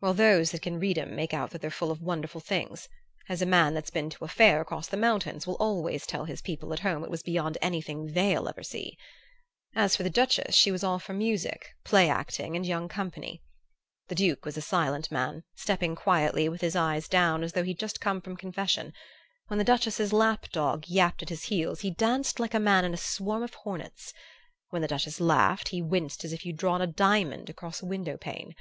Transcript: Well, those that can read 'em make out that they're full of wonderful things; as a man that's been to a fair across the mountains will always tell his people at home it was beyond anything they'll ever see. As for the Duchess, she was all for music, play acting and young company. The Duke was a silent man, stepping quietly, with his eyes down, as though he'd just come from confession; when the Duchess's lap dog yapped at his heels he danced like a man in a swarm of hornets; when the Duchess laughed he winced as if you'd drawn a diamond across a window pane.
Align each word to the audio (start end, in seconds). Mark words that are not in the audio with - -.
Well, 0.00 0.14
those 0.14 0.52
that 0.52 0.62
can 0.62 0.80
read 0.80 0.96
'em 0.96 1.14
make 1.14 1.34
out 1.34 1.50
that 1.50 1.60
they're 1.60 1.70
full 1.70 1.90
of 1.90 2.00
wonderful 2.00 2.40
things; 2.40 2.88
as 3.28 3.42
a 3.42 3.44
man 3.44 3.74
that's 3.74 3.90
been 3.90 4.08
to 4.08 4.24
a 4.24 4.28
fair 4.28 4.62
across 4.62 4.86
the 4.88 4.96
mountains 4.96 5.46
will 5.46 5.56
always 5.56 6.06
tell 6.06 6.24
his 6.24 6.40
people 6.40 6.72
at 6.72 6.80
home 6.80 7.04
it 7.04 7.10
was 7.10 7.22
beyond 7.22 7.58
anything 7.60 8.14
they'll 8.14 8.48
ever 8.48 8.62
see. 8.62 8.96
As 9.74 9.94
for 9.94 10.02
the 10.02 10.08
Duchess, 10.08 10.54
she 10.54 10.72
was 10.72 10.82
all 10.82 10.98
for 10.98 11.12
music, 11.12 11.74
play 11.84 12.08
acting 12.08 12.56
and 12.56 12.64
young 12.64 12.88
company. 12.88 13.42
The 14.08 14.14
Duke 14.14 14.46
was 14.46 14.56
a 14.56 14.62
silent 14.62 15.10
man, 15.12 15.44
stepping 15.56 15.94
quietly, 15.94 16.48
with 16.48 16.62
his 16.62 16.74
eyes 16.74 17.06
down, 17.06 17.42
as 17.44 17.52
though 17.52 17.62
he'd 17.64 17.78
just 17.78 18.00
come 18.00 18.22
from 18.22 18.34
confession; 18.34 18.94
when 19.48 19.58
the 19.58 19.62
Duchess's 19.62 20.10
lap 20.10 20.48
dog 20.52 20.86
yapped 20.88 21.20
at 21.22 21.28
his 21.28 21.42
heels 21.52 21.80
he 21.80 21.90
danced 21.90 22.40
like 22.40 22.54
a 22.54 22.58
man 22.58 22.86
in 22.86 22.94
a 22.94 22.96
swarm 22.96 23.42
of 23.42 23.52
hornets; 23.52 24.14
when 24.70 24.80
the 24.80 24.88
Duchess 24.88 25.20
laughed 25.20 25.68
he 25.68 25.82
winced 25.82 26.24
as 26.24 26.32
if 26.32 26.46
you'd 26.46 26.56
drawn 26.56 26.80
a 26.80 26.86
diamond 26.86 27.50
across 27.50 27.82
a 27.82 27.84
window 27.84 28.16
pane. 28.16 28.54